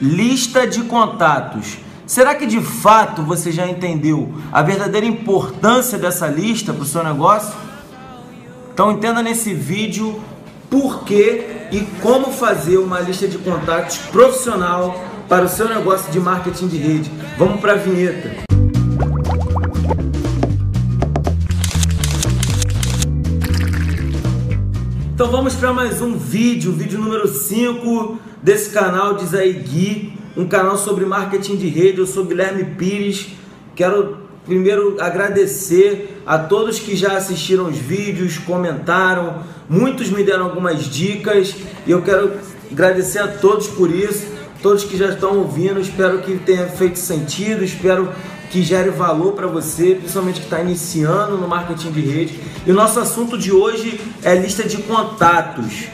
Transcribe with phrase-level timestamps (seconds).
[0.00, 1.78] lista de contatos.
[2.06, 7.04] Será que de fato você já entendeu a verdadeira importância dessa lista para o seu
[7.04, 7.54] negócio?
[8.72, 10.20] Então entenda nesse vídeo
[10.70, 16.18] por que e como fazer uma lista de contatos profissional para o seu negócio de
[16.18, 17.10] marketing de rede.
[17.36, 18.47] Vamos para a vinheta.
[25.18, 30.46] Então vamos para mais um vídeo, vídeo número 5 desse canal de Zé Gui, um
[30.46, 31.98] canal sobre marketing de rede.
[31.98, 33.30] Eu sou Guilherme Pires.
[33.74, 40.84] Quero primeiro agradecer a todos que já assistiram os vídeos, comentaram, muitos me deram algumas
[40.84, 41.52] dicas
[41.84, 42.34] e eu quero
[42.70, 44.24] agradecer a todos por isso,
[44.62, 45.80] todos que já estão ouvindo.
[45.80, 48.08] Espero que tenha feito sentido, espero
[48.50, 52.40] que gere valor para você, principalmente que está iniciando no marketing de rede.
[52.66, 55.88] E o nosso assunto de hoje é lista de contatos.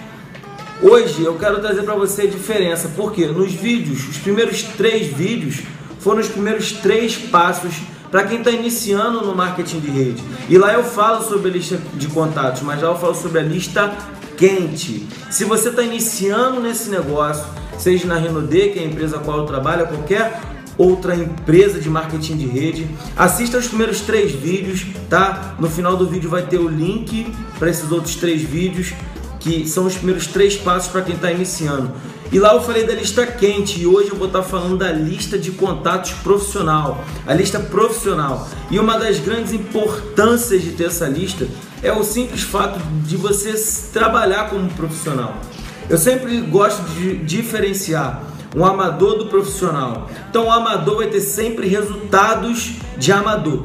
[0.83, 5.63] Hoje eu quero trazer para você a diferença, porque nos vídeos, os primeiros três vídeos
[5.99, 7.75] foram os primeiros três passos
[8.11, 10.23] para quem está iniciando no marketing de rede.
[10.49, 13.43] E lá eu falo sobre a lista de contatos, mas lá eu falo sobre a
[13.43, 13.93] lista
[14.37, 15.09] quente.
[15.31, 17.45] Se você está iniciando nesse negócio,
[17.79, 20.41] seja na Renaudet, que é a empresa a qual eu trabalho, qualquer
[20.77, 22.89] outra empresa de marketing de rede.
[23.17, 25.55] Assista os primeiros três vídeos, tá?
[25.59, 28.93] No final do vídeo vai ter o link para esses outros três vídeos,
[29.41, 31.93] que são os primeiros três passos para quem está iniciando.
[32.33, 34.91] E lá eu falei da lista quente e hoje eu vou estar tá falando da
[34.91, 38.49] lista de contatos profissional, a lista profissional.
[38.71, 41.47] E uma das grandes importâncias de ter essa lista
[41.83, 43.53] é o simples fato de você
[43.93, 45.37] trabalhar como profissional.
[45.89, 50.09] Eu sempre gosto de diferenciar um amador do profissional.
[50.31, 53.65] Então o amador vai ter sempre resultados de amador.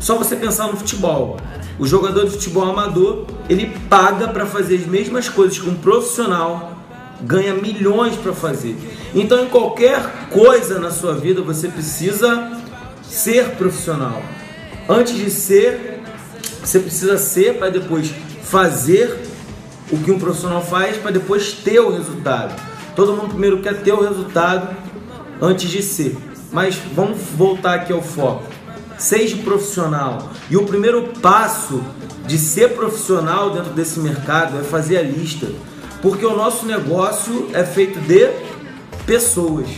[0.00, 1.36] Só você pensar no futebol.
[1.78, 6.76] O jogador de futebol amador, ele paga para fazer as mesmas coisas que um profissional
[7.20, 8.76] ganha milhões para fazer.
[9.14, 12.52] Então em qualquer coisa na sua vida você precisa
[13.02, 14.22] ser profissional.
[14.88, 16.00] Antes de ser,
[16.62, 18.12] você precisa ser para depois
[18.42, 19.18] fazer
[19.90, 22.54] o que um profissional faz para depois ter o resultado.
[22.96, 24.74] Todo mundo primeiro quer ter o resultado
[25.40, 26.16] antes de ser.
[26.50, 28.44] Mas vamos voltar aqui ao foco.
[28.96, 30.30] Seja profissional.
[30.48, 31.82] E o primeiro passo
[32.26, 35.46] de ser profissional dentro desse mercado é fazer a lista.
[36.00, 38.30] Porque o nosso negócio é feito de
[39.04, 39.68] pessoas.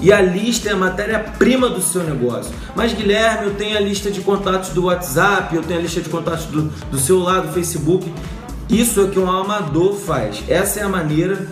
[0.00, 2.54] E a lista é a matéria-prima do seu negócio.
[2.76, 6.08] Mas, Guilherme, eu tenho a lista de contatos do WhatsApp, eu tenho a lista de
[6.10, 8.12] contatos do, do celular, do Facebook.
[8.68, 10.44] Isso é que um amador faz.
[10.46, 11.48] Essa é a maneira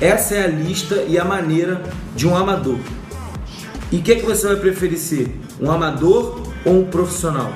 [0.00, 1.82] essa é a lista e a maneira
[2.14, 2.78] de um amador.
[3.92, 5.40] E o que, é que você vai preferir ser?
[5.60, 7.52] Um amador ou um profissional?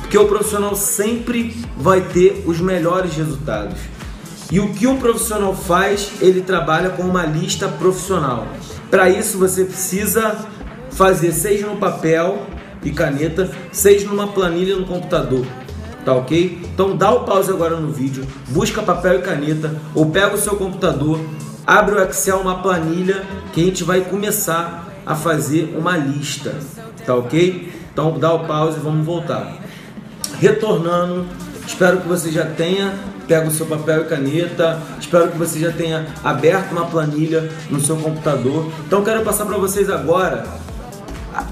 [0.00, 3.78] Porque o profissional sempre vai ter os melhores resultados.
[4.50, 8.46] E o que um profissional faz, ele trabalha com uma lista profissional.
[8.90, 10.46] Para isso você precisa
[10.90, 12.46] fazer seja no papel
[12.82, 15.44] e caneta, seja numa planilha no computador.
[16.06, 16.60] Tá ok?
[16.72, 20.54] Então dá o pause agora no vídeo, busca papel e caneta ou pega o seu
[20.54, 21.18] computador,
[21.66, 26.54] abre o Excel, uma planilha que a gente vai começar a fazer uma lista,
[27.04, 27.72] tá ok?
[27.92, 29.52] Então dá o pause e vamos voltar.
[30.38, 31.26] Retornando,
[31.66, 32.94] espero que você já tenha
[33.26, 37.80] pego o seu papel e caneta, espero que você já tenha aberto uma planilha no
[37.80, 38.70] seu computador.
[38.86, 40.44] Então quero passar para vocês agora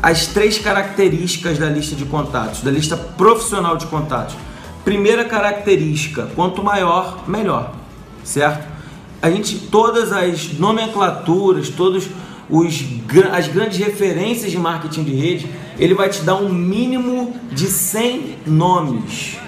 [0.03, 4.37] as três características da lista de contatos, da lista profissional de contatos.
[4.84, 7.75] Primeira característica, quanto maior, melhor,
[8.22, 8.75] certo?
[9.25, 12.11] a gente todas as nomenclaturas, todos
[12.50, 12.84] os,
[13.33, 18.41] as grandes referências de marketing de rede, ele vai te dar um mínimo de 100
[18.47, 19.39] nomes.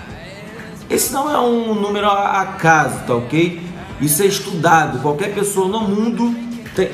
[0.88, 3.60] Esse não é um número a acaso, tá ok?
[4.00, 5.03] Isso é estudado.
[5.03, 6.34] Qualquer pessoa no mundo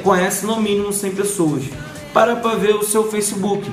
[0.03, 1.63] conhece no mínimo 100 pessoas.
[2.13, 3.71] Para para ver o seu Facebook.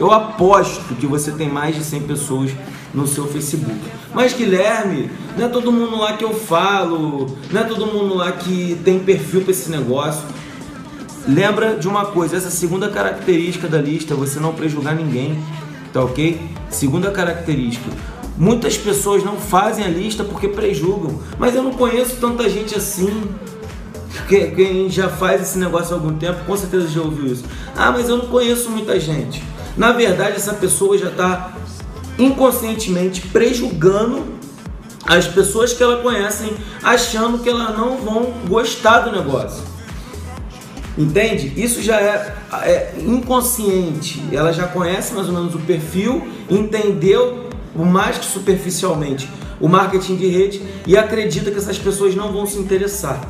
[0.00, 2.50] Eu aposto que você tem mais de 100 pessoas
[2.94, 3.78] no seu Facebook.
[4.14, 8.32] Mas Guilherme, não é todo mundo lá que eu falo, não é todo mundo lá
[8.32, 10.22] que tem perfil para esse negócio.
[11.26, 15.38] Lembra de uma coisa, essa segunda característica da lista, você não prejulgar ninguém,
[15.92, 16.40] tá ok?
[16.68, 17.90] Segunda característica.
[18.36, 23.28] Muitas pessoas não fazem a lista porque prejulgam, mas eu não conheço tanta gente assim.
[24.28, 27.44] Quem já faz esse negócio há algum tempo, com certeza já ouviu isso.
[27.76, 29.42] Ah, mas eu não conheço muita gente.
[29.76, 31.54] Na verdade, essa pessoa já está
[32.18, 34.24] inconscientemente prejugando
[35.06, 39.62] as pessoas que ela conhecem, achando que elas não vão gostar do negócio.
[40.96, 41.52] Entende?
[41.56, 44.22] Isso já é, é, inconsciente.
[44.30, 49.28] Ela já conhece mais ou menos o perfil, entendeu o mais que superficialmente
[49.58, 53.20] o marketing de rede e acredita que essas pessoas não vão se interessar.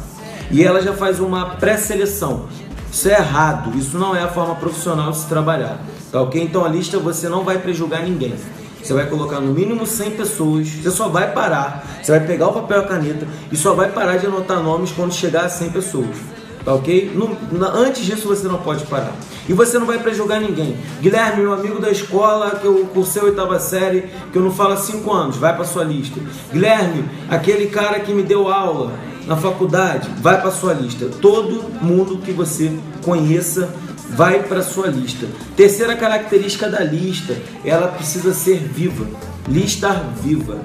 [0.53, 2.45] E ela já faz uma pré-seleção.
[2.93, 5.81] Isso é errado, isso não é a forma profissional de se trabalhar.
[6.13, 6.43] Tá ok?
[6.43, 8.35] Então a lista você não vai prejugar ninguém.
[8.83, 12.53] Você vai colocar no mínimo 100 pessoas, você só vai parar, você vai pegar o
[12.53, 15.71] papel e a caneta e só vai parar de anotar nomes quando chegar a 100
[15.71, 16.17] pessoas.
[16.65, 17.11] Tá ok?
[17.15, 19.13] No, na, antes disso você não pode parar.
[19.49, 20.77] E você não vai prejugar ninguém.
[21.01, 24.75] Guilherme, meu amigo da escola, que eu cursei a oitava série, que eu não falo
[24.75, 26.21] há 5 anos, vai para sua lista.
[26.53, 28.93] Guilherme, aquele cara que me deu aula
[29.27, 31.07] na faculdade, vai para sua lista.
[31.21, 32.73] Todo mundo que você
[33.05, 33.69] conheça
[34.11, 35.27] vai para sua lista.
[35.57, 39.07] Terceira característica da lista, ela precisa ser viva.
[39.49, 39.91] Lista
[40.23, 40.59] viva.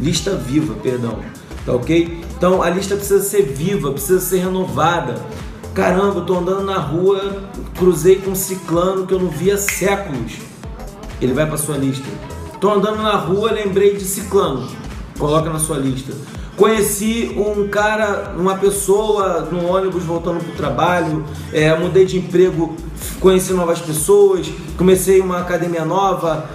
[0.00, 1.20] Lista viva, perdão.
[1.64, 2.24] Tá ok?
[2.36, 5.14] Então a lista precisa ser viva, precisa ser renovada.
[5.74, 7.44] Caramba, eu tô andando na rua,
[7.78, 10.32] cruzei com um ciclano que eu não via séculos.
[11.20, 12.06] Ele vai para sua lista.
[12.60, 14.68] Tô andando na rua, lembrei de ciclano.
[15.18, 16.12] Coloca na sua lista.
[16.62, 22.76] Conheci um cara, uma pessoa no ônibus voltando para o trabalho, é, mudei de emprego,
[23.18, 24.48] conheci novas pessoas,
[24.78, 26.48] comecei uma academia nova.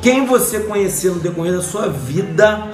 [0.00, 2.70] Quem você conhecer no decorrer da sua vida,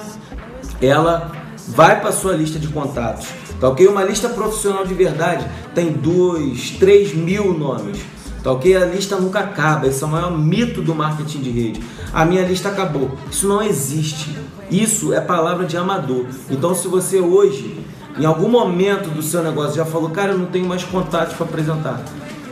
[0.81, 1.33] ela
[1.67, 3.27] vai para sua lista de contatos.
[3.61, 3.89] Tá ok?
[3.89, 5.45] Uma lista profissional de verdade
[5.75, 7.99] tem dois, três mil nomes.
[8.43, 8.77] Tá ok?
[8.77, 9.87] A lista nunca acaba.
[9.87, 11.83] Esse é o maior mito do marketing de rede.
[12.13, 13.11] A minha lista acabou.
[13.31, 14.37] Isso não existe.
[14.71, 16.27] Isso é palavra de amador.
[16.51, 17.85] Então, se você hoje,
[18.19, 21.47] em algum momento do seu negócio, já falou, cara, eu não tenho mais contatos para
[21.47, 22.03] apresentar.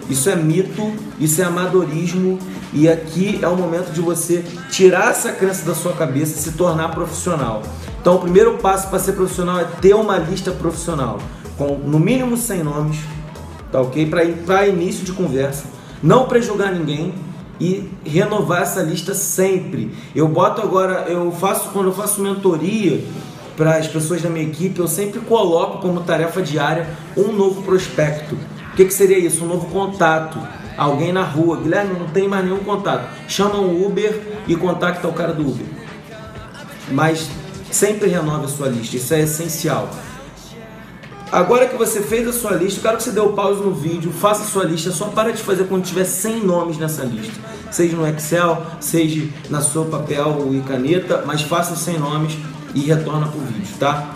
[0.08, 2.38] Isso é mito, isso é amadorismo
[2.72, 6.52] e aqui é o momento de você tirar essa crença da sua cabeça e se
[6.52, 7.62] tornar profissional.
[8.00, 11.18] Então, o primeiro passo para ser profissional é ter uma lista profissional
[11.56, 12.98] com no mínimo 100 nomes,
[13.72, 14.06] tá ok?
[14.44, 15.64] Para início de conversa,
[16.04, 17.14] não prejugar ninguém
[17.58, 19.90] e renovar essa lista sempre.
[20.14, 23.02] Eu boto agora, eu faço quando eu faço mentoria
[23.56, 26.86] para as pessoas da minha equipe, eu sempre coloco como tarefa diária
[27.16, 28.34] um novo prospecto.
[28.34, 29.44] O que, que seria isso?
[29.44, 30.38] Um novo contato.
[30.76, 33.08] Alguém na rua, Guilherme, não tem mais nenhum contato.
[33.26, 35.66] Chama um Uber e contacta o cara do Uber.
[36.90, 37.30] Mas
[37.70, 39.88] sempre renove a sua lista, isso é essencial.
[41.34, 43.72] Agora que você fez a sua lista, eu quero que você dê o pause no
[43.72, 47.32] vídeo, faça a sua lista, só para de fazer quando tiver 100 nomes nessa lista.
[47.72, 52.38] Seja no Excel, seja na sua papel e caneta, mas faça 100 nomes
[52.72, 54.14] e retorna para o vídeo, tá?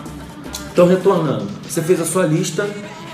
[0.71, 2.65] Então, retornando, você fez a sua lista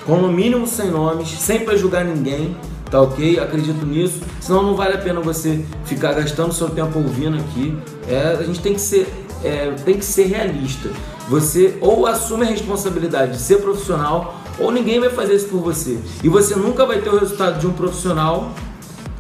[0.05, 2.55] com no mínimo 100 nomes, sem prejugar ninguém,
[2.91, 3.39] tá ok?
[3.39, 7.75] Acredito nisso, senão não vale a pena você ficar gastando seu tempo ouvindo aqui.
[8.07, 9.11] É, a gente tem que ser,
[9.43, 10.89] é, tem que ser realista.
[11.29, 15.97] Você ou assume a responsabilidade de ser profissional, ou ninguém vai fazer isso por você.
[16.23, 18.51] E você nunca vai ter o resultado de um profissional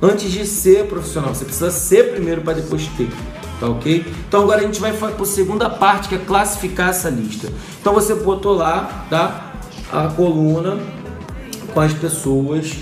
[0.01, 1.33] antes de ser profissional.
[1.33, 3.09] Você precisa ser primeiro para depois ter.
[3.59, 4.05] Tá ok?
[4.27, 7.51] Então agora a gente vai para a segunda parte que é classificar essa lista.
[7.79, 9.53] Então você botou lá, tá?
[9.91, 10.77] A coluna
[11.73, 12.73] com as pessoas,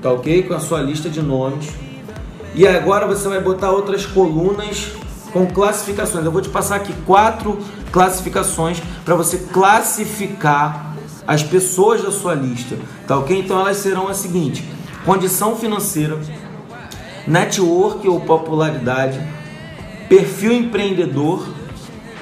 [0.00, 0.44] tá ok?
[0.44, 1.68] Com a sua lista de nomes.
[2.54, 4.92] E agora você vai botar outras colunas
[5.34, 6.24] com classificações.
[6.24, 7.58] Eu vou te passar aqui quatro
[7.90, 10.94] classificações para você classificar
[11.26, 13.36] as pessoas da sua lista, tá ok?
[13.36, 14.64] Então elas serão as seguintes:
[15.04, 16.18] condição financeira,
[17.26, 19.20] network ou popularidade,
[20.08, 21.46] perfil empreendedor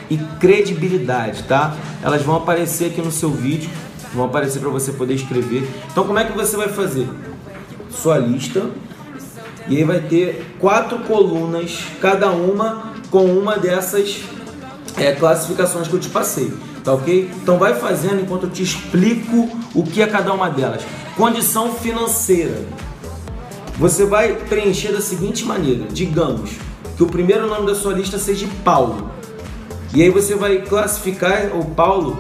[0.09, 1.77] e credibilidade, tá?
[2.03, 3.71] Elas vão aparecer aqui no seu vídeo,
[4.15, 5.69] vão aparecer para você poder escrever.
[5.91, 7.07] Então como é que você vai fazer?
[7.91, 8.71] Sua lista
[9.69, 14.23] e aí vai ter quatro colunas, cada uma com uma dessas
[14.97, 16.51] é, classificações que eu te passei,
[16.83, 17.31] tá ok?
[17.43, 20.83] Então vai fazendo enquanto eu te explico o que é cada uma delas.
[21.15, 22.65] Condição financeira.
[23.79, 26.53] Você vai preencher da seguinte maneira: digamos
[26.97, 29.11] que o primeiro nome da sua lista seja Paulo.
[29.95, 32.19] E aí você vai classificar o Paulo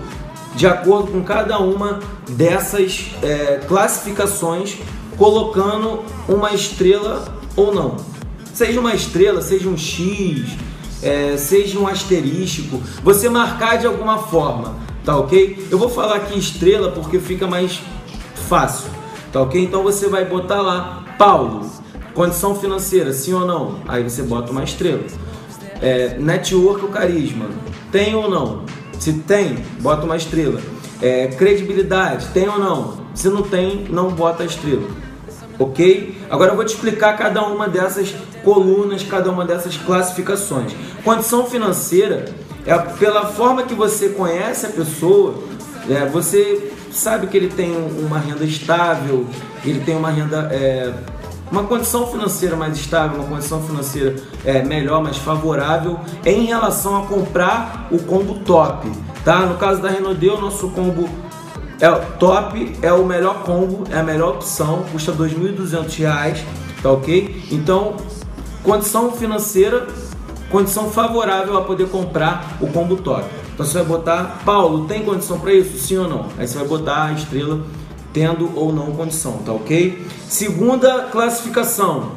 [0.54, 4.76] de acordo com cada uma dessas é, classificações,
[5.16, 7.96] colocando uma estrela ou não.
[8.52, 10.58] Seja uma estrela, seja um X,
[11.02, 15.66] é, seja um asterístico, você marcar de alguma forma, tá ok?
[15.70, 17.80] Eu vou falar aqui estrela porque fica mais
[18.48, 18.88] fácil,
[19.32, 19.62] tá ok?
[19.62, 21.68] Então você vai botar lá, Paulo,
[22.14, 23.80] condição financeira, sim ou não?
[23.88, 25.02] Aí você bota uma estrela.
[25.80, 27.46] É, network ou carisma,
[27.90, 28.64] tem ou não?
[28.98, 30.60] Se tem, bota uma estrela.
[31.00, 33.02] É, credibilidade, tem ou não?
[33.14, 35.02] Se não tem, não bota a estrela
[35.58, 36.16] ok?
[36.30, 40.72] Agora eu vou te explicar cada uma dessas colunas, cada uma dessas classificações.
[41.04, 42.26] Condição financeira
[42.66, 45.34] é pela forma que você conhece a pessoa,
[45.88, 49.26] é, você sabe que ele tem uma renda estável,
[49.64, 50.92] ele tem uma renda, é,
[51.50, 57.06] uma condição financeira mais estável, uma condição financeira é, melhor, mais favorável em relação a
[57.06, 58.90] comprar o combo top,
[59.24, 59.40] tá?
[59.40, 61.08] No caso da Renault, o nosso combo
[61.80, 66.44] é top, é o melhor combo, é a melhor opção, custa R$ 2.200,
[66.80, 67.42] tá ok?
[67.50, 67.96] Então,
[68.62, 69.86] condição financeira,
[70.50, 73.24] condição favorável a poder comprar o combo top.
[73.54, 75.78] Então você vai botar, Paulo, tem condição para isso?
[75.78, 76.26] Sim ou não?
[76.38, 77.60] Aí você vai botar a estrela
[78.12, 80.06] tendo ou não condição, tá ok?
[80.28, 82.12] Segunda classificação,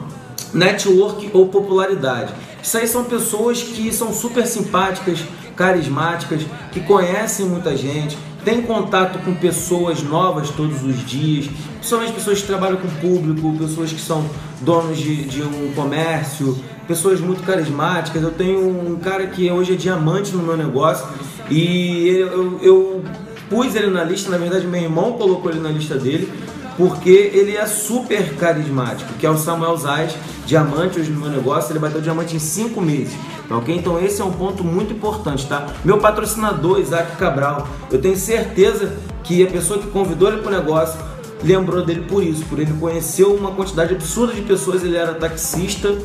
[0.54, 2.34] network ou popularidade.
[2.62, 5.20] Isso aí são pessoas que são super simpáticas,
[5.56, 11.50] carismáticas, que conhecem muita gente, tem contato com pessoas novas todos os dias,
[11.80, 14.24] principalmente pessoas que trabalham com público, pessoas que são
[14.62, 16.56] donos de, de um comércio,
[16.88, 18.22] pessoas muito carismáticas.
[18.22, 21.08] Eu tenho um cara que hoje é diamante no meu negócio
[21.50, 23.04] e eu, eu
[23.50, 26.32] pus ele na lista, na verdade meu irmão colocou ele na lista dele,
[26.78, 30.14] porque ele é super carismático, que é o Samuel Zais,
[30.46, 33.14] diamante hoje no meu negócio, ele bateu diamante em 5 meses,
[33.48, 33.76] tá ok?
[33.76, 35.68] Então esse é um ponto muito importante, tá?
[35.84, 40.56] Meu patrocinador, Isaac Cabral, eu tenho certeza que a pessoa que convidou ele para o
[40.56, 41.00] negócio
[41.44, 45.98] lembrou dele por isso, por ele conhecer uma quantidade absurda de pessoas, ele era taxista,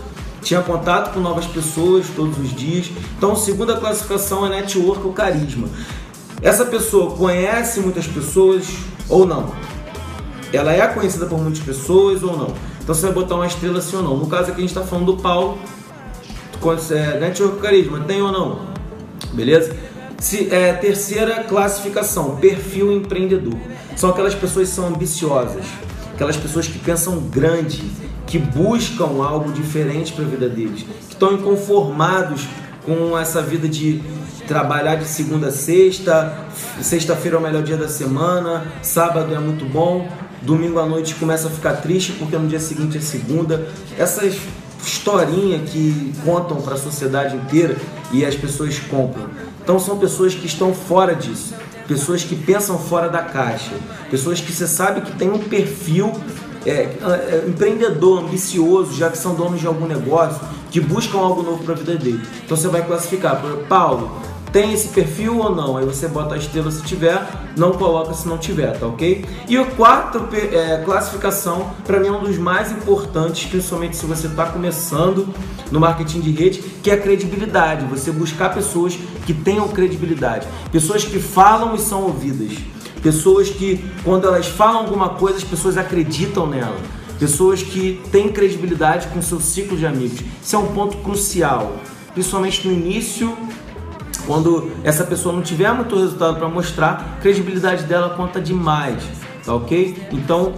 [0.43, 2.91] tinha contato com novas pessoas todos os dias.
[3.17, 5.69] Então, segunda classificação é network ou carisma.
[6.43, 8.67] Essa pessoa conhece muitas pessoas
[9.09, 9.53] ou não?
[10.53, 12.55] Ela é conhecida por muitas pessoas ou não.
[12.83, 14.17] Então você vai botar uma estrela sim ou não.
[14.17, 15.59] No caso aqui a gente está falando do Paulo,
[16.91, 18.61] é, Network Carisma, tem ou não?
[19.33, 19.75] Beleza?
[20.19, 23.55] Se, é, terceira classificação, perfil empreendedor.
[23.97, 25.65] São aquelas pessoas que são ambiciosas,
[26.15, 27.83] aquelas pessoas que pensam grande,
[28.27, 32.47] que buscam algo diferente para a vida deles, que estão inconformados
[32.85, 34.03] com essa vida de
[34.47, 36.45] trabalhar de segunda a sexta,
[36.83, 40.09] sexta-feira é o melhor dia da semana, sábado é muito bom,
[40.43, 43.69] domingo à noite começa a ficar triste porque no dia seguinte é segunda.
[43.99, 44.37] Essas
[44.87, 47.77] historinha que contam para a sociedade inteira
[48.13, 49.29] e as pessoas compram.
[49.63, 51.55] Então são pessoas que estão fora disso,
[51.87, 53.73] pessoas que pensam fora da caixa,
[54.11, 56.13] pessoas que você sabe que tem um perfil
[56.67, 61.63] é, é, empreendedor, ambicioso, já que são donos de algum negócio, que buscam algo novo
[61.65, 62.21] para a vida dele.
[62.45, 64.11] Então você vai classificar, Paulo,
[64.53, 65.77] tem esse perfil ou não?
[65.77, 67.25] Aí você bota a estrela se tiver,
[67.57, 69.25] não coloca se não tiver, tá ok?
[69.49, 74.27] E o quarto é, classificação, para mim é um dos mais importantes, principalmente se você
[74.27, 75.33] está começando
[75.71, 77.87] no marketing de rede, que é a credibilidade.
[77.87, 82.59] Você buscar pessoas que tenham credibilidade, pessoas que falam e são ouvidas,
[83.03, 86.77] pessoas que quando elas falam alguma coisa as pessoas acreditam nela.
[87.19, 90.21] Pessoas que têm credibilidade com seu ciclo de amigos.
[90.43, 91.77] Isso é um ponto crucial,
[92.15, 93.37] principalmente no início
[94.27, 99.03] quando essa pessoa não tiver muito resultado para mostrar, a credibilidade dela conta demais,
[99.45, 100.09] tá ok?
[100.13, 100.55] Então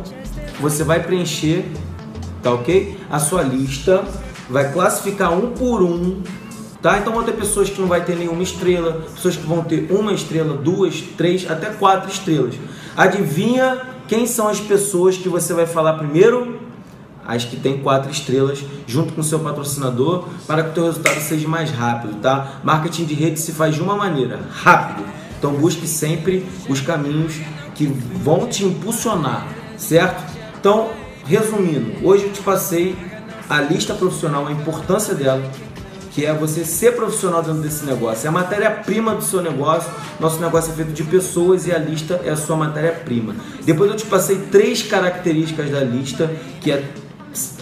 [0.61, 1.65] você vai preencher,
[2.43, 2.99] tá ok?
[3.11, 4.05] A sua lista,
[4.49, 6.23] vai classificar um por um,
[6.81, 6.99] tá?
[6.99, 10.13] Então vão ter pessoas que não vai ter nenhuma estrela, pessoas que vão ter uma
[10.13, 12.55] estrela, duas, três, até quatro estrelas.
[12.97, 16.61] Adivinha quem são as pessoas que você vai falar primeiro?
[17.27, 21.49] As que tem quatro estrelas junto com seu patrocinador para que o teu resultado seja
[21.49, 22.61] mais rápido, tá?
[22.65, 25.07] Marketing de rede se faz de uma maneira, rápido.
[25.39, 27.35] Então busque sempre os caminhos
[27.75, 30.23] que vão te impulsionar, certo?
[30.59, 30.91] Então,
[31.25, 32.97] resumindo, hoje eu te passei
[33.49, 35.43] a lista profissional, a importância dela,
[36.13, 38.27] que é você ser profissional dentro desse negócio.
[38.27, 39.91] É a matéria-prima do seu negócio.
[40.21, 43.35] Nosso negócio é feito de pessoas e a lista é a sua matéria-prima.
[43.65, 46.85] Depois eu te passei três características da lista, que é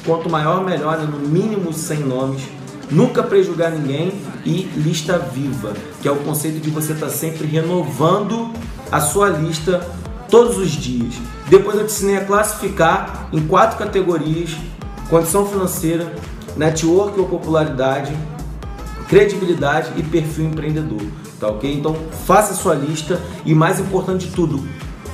[0.04, 1.04] Quanto maior, melhor, né?
[1.06, 2.42] no mínimo 100 nomes.
[2.90, 7.46] Nunca prejugar ninguém e lista viva, que é o conceito de você estar tá sempre
[7.46, 8.50] renovando
[8.90, 9.86] a sua lista
[10.28, 11.14] todos os dias.
[11.48, 14.56] Depois eu te ensinei a classificar em quatro categorias:
[15.08, 16.12] condição financeira,
[16.56, 18.12] network ou popularidade,
[19.08, 21.02] credibilidade e perfil empreendedor.
[21.38, 21.72] Tá ok?
[21.72, 21.96] Então
[22.26, 24.62] faça a sua lista e mais importante de tudo,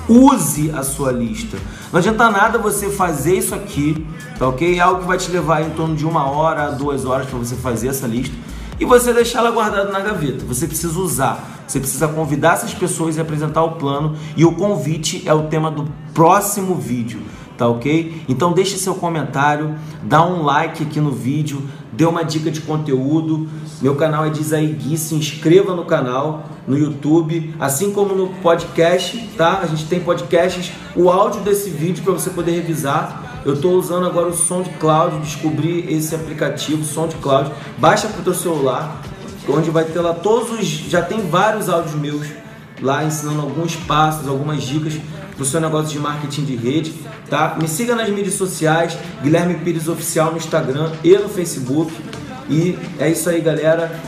[0.08, 1.56] use a sua lista.
[1.92, 4.06] Não adianta nada você fazer isso aqui,
[4.38, 4.78] tá ok?
[4.78, 7.56] É algo que vai te levar em torno de uma hora, duas horas para você
[7.56, 8.34] fazer essa lista
[8.78, 10.44] e você deixar ela guardada na gaveta.
[10.44, 14.16] Você precisa usar, você precisa convidar essas pessoas e apresentar o plano.
[14.36, 17.20] E o convite é o tema do próximo vídeo,
[17.56, 18.22] tá ok?
[18.28, 21.62] Então deixe seu comentário, dá um like aqui no vídeo,
[21.96, 23.48] dê uma dica de conteúdo.
[23.80, 29.18] Meu canal é Dizaí Gui, se inscreva no canal no YouTube, assim como no podcast,
[29.36, 29.60] tá?
[29.62, 33.42] A gente tem podcasts, o áudio desse vídeo para você poder revisar.
[33.44, 37.52] Eu estou usando agora o SoundCloud, descobri esse aplicativo SoundCloud.
[37.78, 39.00] Baixa para o teu celular,
[39.48, 42.26] onde vai ter lá todos os, já tem vários áudios meus
[42.82, 44.94] lá ensinando alguns passos, algumas dicas
[45.36, 46.94] para o seu negócio de marketing de rede,
[47.28, 47.56] tá?
[47.60, 51.92] Me siga nas mídias sociais, Guilherme Pires Oficial no Instagram e no Facebook.
[52.48, 54.00] E é isso aí, galera.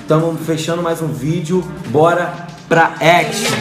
[0.00, 1.62] Estamos fechando mais um vídeo.
[1.88, 3.54] Bora pra action!